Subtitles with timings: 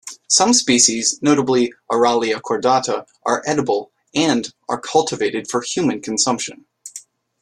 [0.27, 6.65] Some species, notably "Aralia cordata", are edible and are cultivated for human consumption.